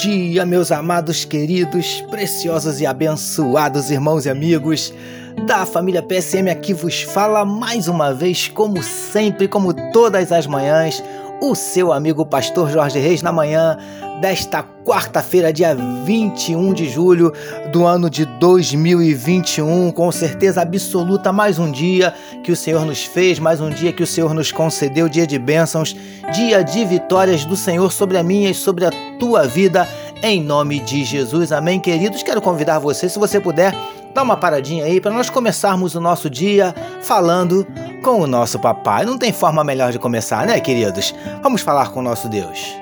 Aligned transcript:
dia, 0.00 0.46
meus 0.46 0.72
amados, 0.72 1.26
queridos, 1.26 2.00
preciosos 2.08 2.80
e 2.80 2.86
abençoados 2.86 3.90
irmãos 3.90 4.24
e 4.24 4.30
amigos 4.30 4.94
da 5.46 5.66
família 5.66 6.02
PSM 6.02 6.48
aqui 6.50 6.72
vos 6.72 7.02
fala 7.02 7.44
mais 7.44 7.86
uma 7.86 8.14
vez, 8.14 8.48
como 8.48 8.82
sempre, 8.82 9.46
como 9.46 9.74
todas 9.92 10.32
as 10.32 10.46
manhãs, 10.46 11.02
o 11.40 11.54
seu 11.54 11.92
amigo 11.92 12.24
pastor 12.26 12.70
Jorge 12.70 12.98
Reis 12.98 13.22
na 13.22 13.32
manhã 13.32 13.76
desta 14.20 14.62
quarta-feira, 14.84 15.52
dia 15.52 15.74
21 16.04 16.74
de 16.74 16.88
julho 16.88 17.32
do 17.72 17.86
ano 17.86 18.10
de 18.10 18.26
2021. 18.38 19.90
Com 19.92 20.12
certeza 20.12 20.60
absoluta, 20.60 21.32
mais 21.32 21.58
um 21.58 21.70
dia 21.70 22.12
que 22.44 22.52
o 22.52 22.56
Senhor 22.56 22.84
nos 22.84 23.04
fez, 23.04 23.38
mais 23.38 23.60
um 23.60 23.70
dia 23.70 23.92
que 23.92 24.02
o 24.02 24.06
Senhor 24.06 24.34
nos 24.34 24.52
concedeu, 24.52 25.08
dia 25.08 25.26
de 25.26 25.38
bênçãos, 25.38 25.96
dia 26.34 26.62
de 26.62 26.84
vitórias 26.84 27.46
do 27.46 27.56
Senhor 27.56 27.90
sobre 27.90 28.18
a 28.18 28.22
minha 28.22 28.50
e 28.50 28.54
sobre 28.54 28.84
a 28.84 28.90
tua 29.18 29.46
vida, 29.46 29.88
em 30.22 30.42
nome 30.42 30.80
de 30.80 31.02
Jesus. 31.04 31.50
Amém, 31.52 31.80
queridos. 31.80 32.22
Quero 32.22 32.42
convidar 32.42 32.78
você, 32.78 33.08
se 33.08 33.18
você 33.18 33.40
puder, 33.40 33.74
dar 34.14 34.22
uma 34.22 34.36
paradinha 34.36 34.84
aí 34.84 35.00
para 35.00 35.12
nós 35.12 35.30
começarmos 35.30 35.94
o 35.94 36.00
nosso 36.00 36.28
dia 36.28 36.74
falando 37.00 37.66
com 38.00 38.20
o 38.20 38.26
nosso 38.26 38.58
papai. 38.58 39.04
Não 39.04 39.18
tem 39.18 39.32
forma 39.32 39.62
melhor 39.62 39.92
de 39.92 39.98
começar, 39.98 40.46
né, 40.46 40.58
queridos? 40.60 41.14
Vamos 41.42 41.62
falar 41.62 41.90
com 41.90 42.00
o 42.00 42.02
nosso 42.02 42.28
Deus. 42.28 42.74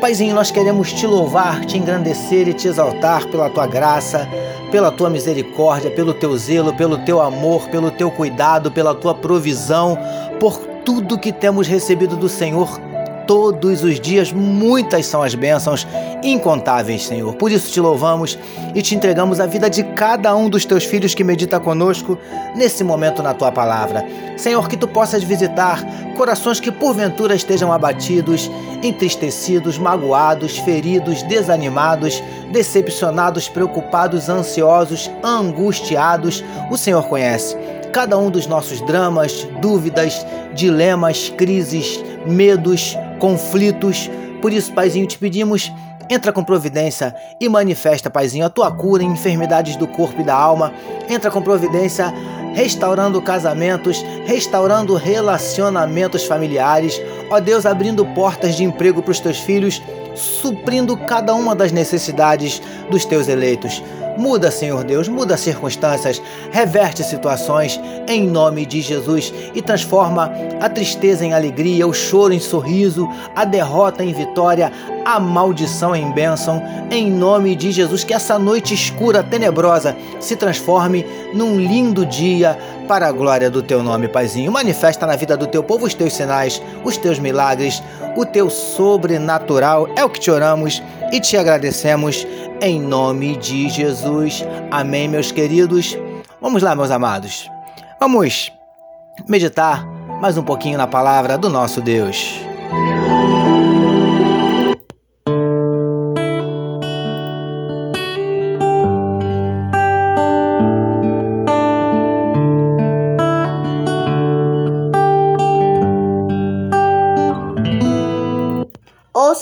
Paizinho, 0.00 0.34
nós 0.34 0.50
queremos 0.50 0.92
te 0.92 1.06
louvar, 1.06 1.64
te 1.64 1.78
engrandecer 1.78 2.46
e 2.46 2.52
te 2.52 2.68
exaltar 2.68 3.26
pela 3.28 3.48
tua 3.48 3.66
graça, 3.66 4.28
pela 4.70 4.90
tua 4.90 5.08
misericórdia, 5.08 5.90
pelo 5.90 6.12
teu 6.12 6.36
zelo, 6.36 6.74
pelo 6.74 6.98
teu 6.98 7.22
amor, 7.22 7.68
pelo 7.68 7.90
teu 7.90 8.10
cuidado, 8.10 8.70
pela 8.70 8.94
tua 8.94 9.14
provisão, 9.14 9.98
por 10.38 10.58
tudo 10.84 11.18
que 11.18 11.32
temos 11.32 11.66
recebido 11.66 12.16
do 12.16 12.28
Senhor 12.28 12.78
todos 13.26 13.82
os 13.82 14.00
dias. 14.00 14.32
Muitas 14.32 15.06
são 15.06 15.22
as 15.22 15.34
bênçãos, 15.34 15.86
incontáveis, 16.22 17.06
Senhor. 17.06 17.34
Por 17.34 17.50
isso 17.50 17.70
te 17.70 17.80
louvamos 17.80 18.38
e 18.74 18.82
te 18.82 18.94
entregamos 18.94 19.40
a 19.40 19.46
vida 19.46 19.68
de 19.68 19.82
cada 19.82 20.34
um 20.34 20.48
dos 20.48 20.64
teus 20.64 20.84
filhos 20.84 21.14
que 21.14 21.24
medita 21.24 21.60
conosco 21.60 22.18
nesse 22.54 22.82
momento 22.82 23.22
na 23.22 23.34
tua 23.34 23.52
palavra. 23.52 24.06
Senhor, 24.36 24.68
que 24.68 24.76
tu 24.76 24.88
possas 24.88 25.22
visitar 25.22 25.84
corações 26.16 26.60
que 26.60 26.70
porventura 26.70 27.34
estejam 27.34 27.72
abatidos, 27.72 28.50
entristecidos, 28.82 29.78
magoados, 29.78 30.58
feridos, 30.58 31.22
desanimados, 31.24 32.22
decepcionados, 32.50 33.48
preocupados, 33.48 34.28
ansiosos, 34.28 35.10
angustiados. 35.22 36.44
O 36.70 36.76
Senhor 36.76 37.06
conhece 37.08 37.56
cada 37.94 38.18
um 38.18 38.28
dos 38.28 38.48
nossos 38.48 38.80
dramas, 38.80 39.46
dúvidas, 39.60 40.26
dilemas, 40.52 41.32
crises, 41.36 42.02
medos, 42.26 42.98
conflitos. 43.24 44.10
Por 44.42 44.52
isso, 44.52 44.70
Paizinho, 44.74 45.06
te 45.06 45.16
pedimos, 45.16 45.72
entra 46.10 46.30
com 46.30 46.44
providência 46.44 47.16
e 47.40 47.48
manifesta, 47.48 48.10
Paizinho, 48.10 48.44
a 48.44 48.50
tua 48.50 48.70
cura 48.70 49.02
em 49.02 49.10
enfermidades 49.10 49.76
do 49.76 49.88
corpo 49.88 50.20
e 50.20 50.24
da 50.24 50.34
alma. 50.34 50.74
Entra 51.08 51.30
com 51.30 51.40
providência 51.40 52.12
restaurando 52.54 53.20
casamentos, 53.20 54.02
restaurando 54.24 54.94
relacionamentos 54.94 56.24
familiares. 56.24 57.00
Ó 57.28 57.38
Deus, 57.40 57.66
abrindo 57.66 58.06
portas 58.06 58.56
de 58.56 58.64
emprego 58.64 59.02
para 59.02 59.12
os 59.12 59.20
teus 59.20 59.38
filhos, 59.38 59.82
suprindo 60.14 60.96
cada 60.96 61.34
uma 61.34 61.54
das 61.54 61.72
necessidades 61.72 62.62
dos 62.90 63.04
teus 63.04 63.28
eleitos. 63.28 63.82
Muda, 64.16 64.48
Senhor 64.48 64.84
Deus, 64.84 65.08
muda 65.08 65.36
circunstâncias, 65.36 66.22
reverte 66.52 67.02
situações 67.02 67.80
em 68.06 68.24
nome 68.24 68.64
de 68.64 68.80
Jesus 68.80 69.34
e 69.52 69.60
transforma 69.60 70.30
a 70.60 70.68
tristeza 70.68 71.24
em 71.24 71.34
alegria, 71.34 71.86
o 71.86 71.92
choro 71.92 72.32
em 72.32 72.38
sorriso, 72.38 73.08
a 73.34 73.44
derrota 73.44 74.04
em 74.04 74.12
vitória, 74.12 74.70
a 75.04 75.18
maldição 75.18 75.96
em 75.96 76.12
bênção, 76.12 76.62
em 76.92 77.10
nome 77.10 77.56
de 77.56 77.72
Jesus. 77.72 78.04
Que 78.04 78.14
essa 78.14 78.38
noite 78.38 78.72
escura, 78.72 79.22
tenebrosa, 79.22 79.96
se 80.20 80.36
transforme 80.36 81.04
num 81.34 81.58
lindo 81.58 82.06
dia 82.06 82.43
para 82.86 83.06
a 83.06 83.12
glória 83.12 83.50
do 83.50 83.62
teu 83.62 83.82
nome, 83.82 84.08
Paizinho. 84.08 84.52
Manifesta 84.52 85.06
na 85.06 85.16
vida 85.16 85.36
do 85.36 85.46
teu 85.46 85.62
povo 85.62 85.86
os 85.86 85.94
teus 85.94 86.12
sinais, 86.12 86.60
os 86.84 86.96
teus 86.96 87.18
milagres, 87.18 87.82
o 88.16 88.26
teu 88.26 88.50
sobrenatural. 88.50 89.88
É 89.96 90.04
o 90.04 90.10
que 90.10 90.20
te 90.20 90.30
oramos 90.30 90.82
e 91.12 91.20
te 91.20 91.36
agradecemos 91.36 92.26
em 92.60 92.80
nome 92.80 93.36
de 93.36 93.68
Jesus. 93.68 94.44
Amém, 94.70 95.08
meus 95.08 95.32
queridos. 95.32 95.96
Vamos 96.40 96.62
lá, 96.62 96.74
meus 96.74 96.90
amados. 96.90 97.48
Vamos 97.98 98.52
meditar 99.26 99.86
mais 100.20 100.36
um 100.36 100.42
pouquinho 100.42 100.76
na 100.76 100.86
palavra 100.86 101.38
do 101.38 101.48
nosso 101.48 101.80
Deus. 101.80 102.43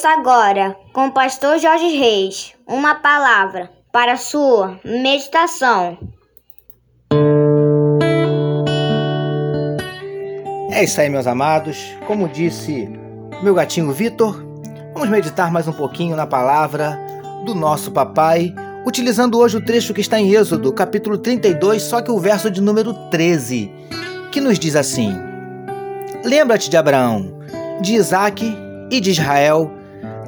Ouça 0.02 0.18
agora, 0.18 0.76
com 0.92 1.06
o 1.06 1.12
pastor 1.12 1.60
Jorge 1.60 1.96
Reis, 1.96 2.54
uma 2.66 2.96
palavra 2.96 3.70
para 3.92 4.16
sua 4.16 4.80
meditação. 4.84 5.96
É 10.72 10.82
isso 10.82 11.00
aí, 11.00 11.08
meus 11.08 11.28
amados. 11.28 11.78
Como 12.04 12.28
disse 12.28 12.90
meu 13.44 13.54
gatinho 13.54 13.92
Vitor, 13.92 14.44
vamos 14.92 15.08
meditar 15.08 15.52
mais 15.52 15.68
um 15.68 15.72
pouquinho 15.72 16.16
na 16.16 16.26
palavra 16.26 16.98
do 17.46 17.54
nosso 17.54 17.92
papai, 17.92 18.52
utilizando 18.84 19.38
hoje 19.38 19.58
o 19.58 19.64
trecho 19.64 19.94
que 19.94 20.00
está 20.00 20.18
em 20.18 20.34
Êxodo, 20.34 20.72
capítulo 20.72 21.16
32, 21.16 21.80
só 21.80 22.02
que 22.02 22.10
o 22.10 22.18
verso 22.18 22.50
de 22.50 22.60
número 22.60 22.92
13, 23.08 23.70
que 24.32 24.40
nos 24.40 24.58
diz 24.58 24.74
assim: 24.74 25.16
Lembra-te 26.24 26.68
de 26.68 26.76
Abraão, 26.76 27.38
de 27.80 27.94
Isaque 27.94 28.52
e 28.90 29.00
de 29.00 29.12
Israel 29.12 29.78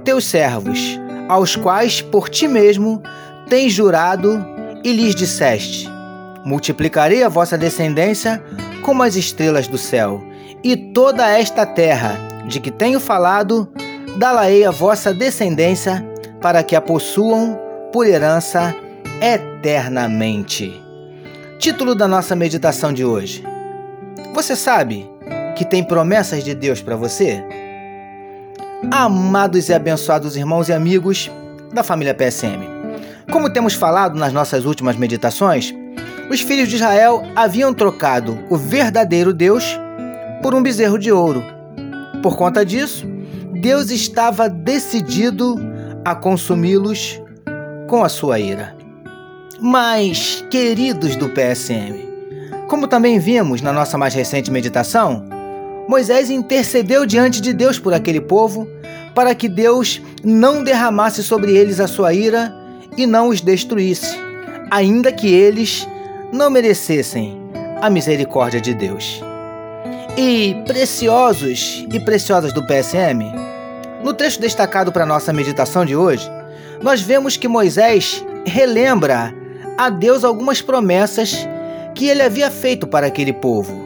teus 0.04 0.26
servos, 0.26 1.00
aos 1.28 1.56
quais 1.56 2.00
por 2.00 2.28
ti 2.28 2.46
mesmo 2.46 3.02
tens 3.48 3.72
jurado 3.72 4.44
e 4.84 4.92
lhes 4.92 5.14
disseste: 5.14 5.88
Multiplicarei 6.44 7.22
a 7.22 7.28
vossa 7.28 7.56
descendência 7.56 8.42
como 8.82 9.02
as 9.02 9.16
estrelas 9.16 9.66
do 9.66 9.78
céu, 9.78 10.22
e 10.62 10.76
toda 10.76 11.28
esta 11.28 11.64
terra 11.64 12.16
de 12.46 12.60
que 12.60 12.70
tenho 12.70 13.00
falado, 13.00 13.68
dá-la-ei 14.18 14.64
a 14.64 14.70
vossa 14.70 15.12
descendência, 15.12 16.06
para 16.40 16.62
que 16.62 16.76
a 16.76 16.80
possuam 16.80 17.58
por 17.90 18.06
herança 18.06 18.74
eternamente. 19.20 20.82
Título 21.58 21.94
da 21.94 22.06
nossa 22.06 22.36
meditação 22.36 22.92
de 22.92 23.04
hoje. 23.04 23.42
Você 24.34 24.54
sabe 24.54 25.10
que 25.56 25.64
tem 25.64 25.82
promessas 25.82 26.44
de 26.44 26.54
Deus 26.54 26.82
para 26.82 26.96
você? 26.96 27.42
Amados 28.90 29.68
e 29.68 29.74
abençoados 29.74 30.36
irmãos 30.36 30.68
e 30.68 30.72
amigos 30.72 31.30
da 31.72 31.82
família 31.82 32.14
PSM. 32.14 32.62
Como 33.30 33.50
temos 33.50 33.74
falado 33.74 34.18
nas 34.18 34.32
nossas 34.32 34.64
últimas 34.64 34.96
meditações, 34.96 35.74
os 36.30 36.40
filhos 36.40 36.68
de 36.68 36.76
Israel 36.76 37.22
haviam 37.34 37.72
trocado 37.74 38.38
o 38.48 38.56
verdadeiro 38.56 39.32
Deus 39.32 39.78
por 40.42 40.54
um 40.54 40.62
bezerro 40.62 40.98
de 40.98 41.10
ouro. 41.10 41.42
Por 42.22 42.36
conta 42.36 42.64
disso, 42.64 43.06
Deus 43.60 43.90
estava 43.90 44.48
decidido 44.48 45.56
a 46.04 46.14
consumi-los 46.14 47.20
com 47.88 48.04
a 48.04 48.08
sua 48.08 48.38
ira. 48.38 48.74
Mas, 49.60 50.44
queridos 50.50 51.16
do 51.16 51.28
PSM, 51.28 52.08
como 52.68 52.86
também 52.86 53.18
vimos 53.18 53.62
na 53.62 53.72
nossa 53.72 53.96
mais 53.96 54.14
recente 54.14 54.50
meditação, 54.50 55.33
Moisés 55.86 56.30
intercedeu 56.30 57.04
diante 57.04 57.40
de 57.40 57.52
Deus 57.52 57.78
por 57.78 57.92
aquele 57.92 58.20
povo, 58.20 58.66
para 59.14 59.34
que 59.34 59.48
Deus 59.48 60.00
não 60.22 60.64
derramasse 60.64 61.22
sobre 61.22 61.56
eles 61.56 61.78
a 61.78 61.86
sua 61.86 62.14
ira 62.14 62.52
e 62.96 63.06
não 63.06 63.28
os 63.28 63.40
destruísse, 63.40 64.16
ainda 64.70 65.12
que 65.12 65.32
eles 65.32 65.86
não 66.32 66.50
merecessem 66.50 67.38
a 67.80 67.90
misericórdia 67.90 68.60
de 68.60 68.74
Deus. 68.74 69.22
E 70.16 70.56
preciosos 70.66 71.84
e 71.92 72.00
preciosas 72.00 72.52
do 72.52 72.64
PSM, 72.66 73.22
no 74.02 74.14
trecho 74.14 74.40
destacado 74.40 74.90
para 74.90 75.04
nossa 75.04 75.32
meditação 75.32 75.84
de 75.84 75.94
hoje, 75.94 76.28
nós 76.82 77.00
vemos 77.02 77.36
que 77.36 77.48
Moisés 77.48 78.24
relembra 78.46 79.34
a 79.76 79.90
Deus 79.90 80.24
algumas 80.24 80.62
promessas 80.62 81.46
que 81.94 82.08
ele 82.08 82.22
havia 82.22 82.50
feito 82.50 82.86
para 82.86 83.06
aquele 83.06 83.32
povo, 83.32 83.84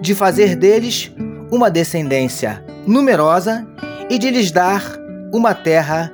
de 0.00 0.14
fazer 0.14 0.56
deles 0.56 1.10
uma 1.50 1.70
descendência 1.70 2.64
numerosa 2.86 3.66
e 4.10 4.18
de 4.18 4.30
lhes 4.30 4.50
dar 4.50 4.82
uma 5.32 5.54
terra 5.54 6.12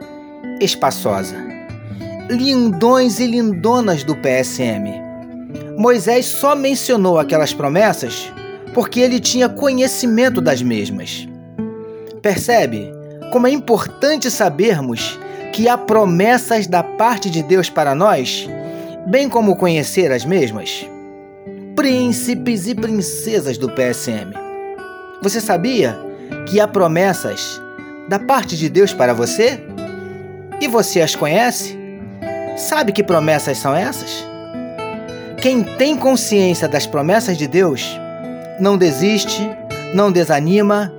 espaçosa. 0.61 1.37
Lindões 2.29 3.21
e 3.21 3.27
lindonas 3.27 4.05
do 4.05 4.17
PSM. 4.17 5.01
Moisés 5.77 6.27
só 6.27 6.55
mencionou 6.55 7.19
aquelas 7.19 7.53
promessas 7.53 8.33
porque 8.75 9.01
ele 9.01 9.21
tinha 9.21 9.49
conhecimento 9.49 10.41
das 10.41 10.63
mesmas. 10.63 11.29
Percebe 12.23 12.93
como 13.33 13.47
é 13.47 13.51
importante 13.51 14.31
sabermos 14.31 15.19
que 15.53 15.69
há 15.69 15.77
promessas 15.77 16.67
da 16.67 16.83
parte 16.83 17.29
de 17.29 17.43
Deus 17.43 17.69
para 17.69 17.95
nós, 17.95 18.49
bem 19.07 19.29
como 19.29 19.57
conhecer 19.57 20.11
as 20.11 20.25
mesmas? 20.25 20.87
Príncipes 21.77 22.67
e 22.67 22.75
princesas 22.75 23.59
do 23.59 23.71
PSM. 23.71 24.42
Você 25.23 25.41
sabia 25.41 25.97
que 26.49 26.59
há 26.59 26.67
promessas 26.67 27.63
da 28.09 28.19
parte 28.19 28.57
de 28.57 28.69
Deus 28.69 28.93
para 28.93 29.15
você? 29.15 29.63
E 30.61 30.67
você 30.67 31.01
as 31.01 31.15
conhece? 31.15 31.79
Sabe 32.57 32.91
que 32.91 33.05
promessas 33.05 33.57
são 33.59 33.73
essas? 33.73 34.27
Quem 35.41 35.63
tem 35.63 35.97
consciência 35.97 36.67
das 36.67 36.87
promessas 36.87 37.39
de 37.39 37.47
Deus 37.47 37.89
não 38.59 38.77
desiste, 38.77 39.49
não 39.95 40.11
desanima, 40.11 40.93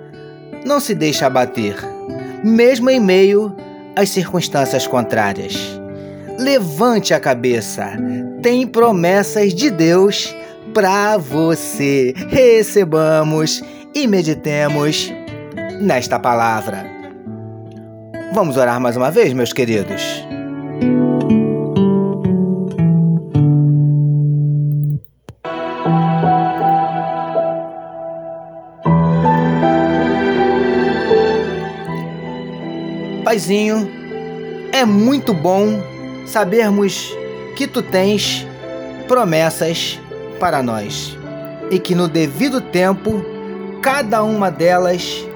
não 0.66 0.80
se 0.80 0.96
deixa 0.96 1.26
abater, 1.26 1.76
mesmo 2.44 2.90
em 2.90 3.02
meio 3.02 3.54
às 3.94 4.10
circunstâncias 4.10 4.88
contrárias. 4.88 5.58
Levante 6.40 7.14
a 7.14 7.20
cabeça, 7.20 7.92
tem 8.42 8.66
promessas 8.66 9.54
de 9.54 9.70
Deus 9.70 10.34
para 10.74 11.18
você. 11.18 12.14
Recebamos 12.30 13.62
e 13.94 14.08
meditemos 14.08 15.12
nesta 15.80 16.20
palavra. 16.20 16.86
Vamos 18.34 18.58
orar 18.58 18.80
mais 18.80 18.98
uma 18.98 19.12
vez, 19.12 19.32
meus 19.34 19.54
queridos? 19.54 20.02
Paizinho, 33.24 33.90
é 34.72 34.86
muito 34.86 35.34
bom 35.34 35.82
sabermos 36.26 37.12
que 37.56 37.68
tu 37.68 37.82
tens 37.82 38.48
promessas 39.08 40.00
para 40.40 40.64
nós 40.64 41.18
e 41.70 41.80
que 41.80 41.96
no 41.96 42.08
devido 42.08 42.62
tempo 42.62 43.33
cada 43.84 44.24
uma 44.24 44.50
delas 44.50 45.28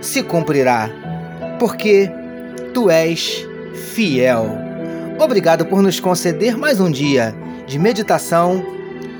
se 0.00 0.22
cumprirá, 0.22 0.88
porque 1.58 2.10
tu 2.72 2.88
és 2.88 3.46
fiel. 3.92 4.56
Obrigado 5.22 5.66
por 5.66 5.82
nos 5.82 6.00
conceder 6.00 6.56
mais 6.56 6.80
um 6.80 6.90
dia 6.90 7.34
de 7.66 7.78
meditação 7.78 8.64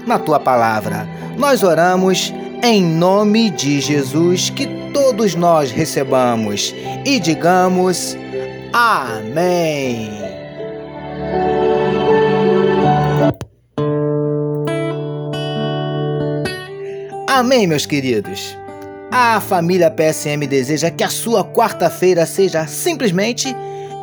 na 0.06 0.18
tua 0.18 0.40
palavra. 0.40 1.06
Nós 1.36 1.62
oramos 1.62 2.32
em 2.62 2.82
nome 2.82 3.50
de 3.50 3.82
Jesus 3.82 4.48
que 4.48 4.66
todos 4.94 5.34
nós 5.34 5.70
recebamos 5.70 6.74
e 7.04 7.20
digamos 7.20 8.16
Amém. 8.72 10.10
Amém, 17.28 17.66
meus 17.66 17.84
queridos. 17.84 18.59
A 19.12 19.40
família 19.40 19.90
PSM 19.90 20.46
deseja 20.46 20.88
que 20.88 21.02
a 21.02 21.08
sua 21.08 21.44
quarta-feira 21.44 22.24
seja 22.24 22.64
simplesmente 22.68 23.52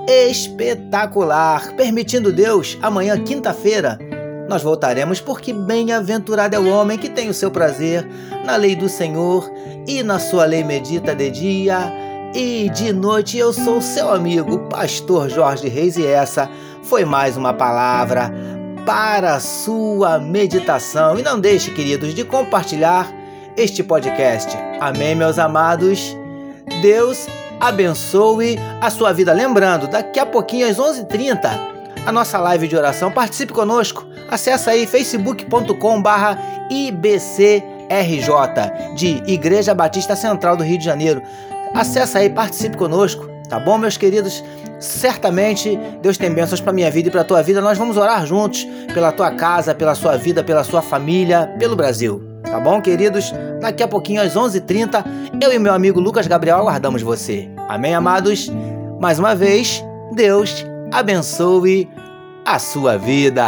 espetacular. 0.06 1.74
Permitindo 1.78 2.30
Deus, 2.30 2.78
amanhã, 2.82 3.18
quinta-feira, 3.18 3.98
nós 4.50 4.62
voltaremos, 4.62 5.22
porque 5.22 5.54
bem-aventurado 5.54 6.58
é 6.58 6.60
o 6.60 6.70
homem 6.70 6.98
que 6.98 7.10
tem 7.10 7.30
o 7.30 7.34
seu 7.34 7.50
prazer 7.50 8.06
na 8.46 8.58
lei 8.58 8.76
do 8.76 8.90
Senhor 8.90 9.50
e 9.88 10.04
na 10.04 10.20
sua 10.20 10.44
lei 10.44 10.62
medita 10.62 11.16
de 11.16 11.32
dia 11.32 11.90
e 12.36 12.70
de 12.70 12.92
noite. 12.92 13.38
Eu 13.38 13.54
sou 13.54 13.82
seu 13.82 14.10
amigo, 14.10 14.60
Pastor 14.70 15.30
Jorge 15.30 15.70
Reis, 15.70 15.96
e 15.96 16.06
essa 16.06 16.50
foi 16.84 17.06
mais 17.06 17.38
uma 17.38 17.54
palavra 17.54 18.30
para 18.86 19.36
a 19.36 19.40
sua 19.40 20.20
meditação. 20.20 21.18
E 21.18 21.24
não 21.24 21.40
deixe, 21.40 21.72
queridos, 21.72 22.14
de 22.14 22.26
compartilhar 22.26 23.17
este 23.58 23.84
podcast. 23.84 24.56
Amém, 24.80 25.16
meus 25.16 25.40
amados? 25.40 26.16
Deus 26.82 27.28
abençoe 27.60 28.60
a 28.80 28.90
sua 28.92 29.12
vida. 29.12 29.34
Lembrando, 29.34 29.88
daqui 29.88 30.20
a 30.20 30.26
pouquinho, 30.26 30.68
às 30.70 30.78
11h30, 30.78 31.50
a 32.06 32.12
nossa 32.12 32.38
live 32.40 32.68
de 32.68 32.78
oração. 32.78 33.12
Participe 33.12 33.52
conosco. 33.52 34.06
Acesse 34.30 34.70
aí 34.70 34.86
facebook.com 34.86 36.02
barra 36.02 36.38
IBCRJ 36.70 37.64
de 38.96 39.24
Igreja 39.26 39.74
Batista 39.74 40.16
Central 40.16 40.56
do 40.56 40.64
Rio 40.64 40.78
de 40.78 40.86
Janeiro. 40.86 41.22
Acesse 41.74 42.18
aí, 42.18 42.30
participe 42.30 42.78
conosco, 42.78 43.28
tá 43.50 43.60
bom, 43.60 43.78
meus 43.78 43.98
queridos? 43.98 44.44
Certamente 44.80 45.78
Deus 46.02 46.18
tem 46.18 46.32
bênçãos 46.32 46.62
para 46.62 46.72
minha 46.72 46.92
vida 46.92 47.10
e 47.10 47.12
para 47.12 47.24
tua 47.24 47.42
vida. 47.42 47.60
Nós 47.62 47.78
vamos 47.78 47.98
orar 47.98 48.26
juntos 48.26 48.68
pela 48.94 49.12
tua 49.12 49.32
casa, 49.32 49.74
pela 49.74 49.96
sua 49.96 50.18
vida, 50.18 50.44
pela 50.44 50.64
sua 50.64 50.82
família, 50.82 51.54
pelo 51.58 51.76
Brasil. 51.76 52.37
Tá 52.50 52.60
bom, 52.60 52.82
queridos? 52.82 53.34
Daqui 53.60 53.84
a 53.84 53.88
pouquinho, 53.88 54.22
às 54.22 54.36
11h30, 54.36 55.04
eu 55.42 55.52
e 55.52 55.60
meu 55.60 55.74
amigo 55.74 56.00
Lucas 56.00 56.28
Gabriel 56.28 56.58
aguardamos 56.58 57.02
você. 57.02 57.50
Amém, 57.68 57.94
amados? 57.94 58.50
Mais 59.00 59.20
uma 59.20 59.36
vez, 59.36 59.84
Deus 60.14 60.66
abençoe 60.92 61.90
a 62.46 62.58
sua 62.58 62.98
vida. 62.98 63.44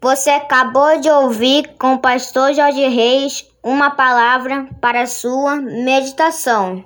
Você 0.00 0.30
acabou 0.30 1.00
de 1.00 1.10
ouvir 1.10 1.74
com 1.78 1.94
o 1.94 1.98
pastor 1.98 2.54
Jorge 2.54 2.86
Reis 2.88 3.46
uma 3.62 3.90
palavra 3.90 4.66
para 4.80 5.06
sua 5.06 5.56
meditação. 5.56 6.84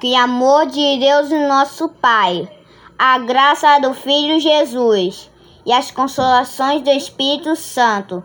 Que 0.00 0.14
amor 0.14 0.66
de 0.66 0.98
Deus, 0.98 1.28
nosso 1.30 1.88
Pai, 1.88 2.48
a 2.98 3.18
graça 3.18 3.78
do 3.80 3.92
Filho 3.92 4.40
Jesus 4.40 5.28
e 5.66 5.72
as 5.72 5.90
consolações 5.90 6.82
do 6.82 6.90
Espírito 6.90 7.54
Santo 7.56 8.24